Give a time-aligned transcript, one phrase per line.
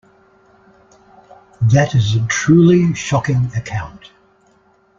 [1.71, 4.09] That is a truly shocking account.